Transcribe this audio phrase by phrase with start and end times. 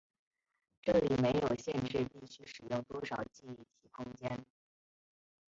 [0.81, 4.43] 这里没有限制必须使用多少记忆体空间。